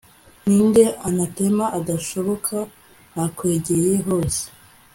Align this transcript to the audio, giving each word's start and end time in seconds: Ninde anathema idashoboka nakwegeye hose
Ninde 0.53 0.83
anathema 1.07 1.65
idashoboka 1.79 2.55
nakwegeye 3.13 3.93
hose 4.07 4.43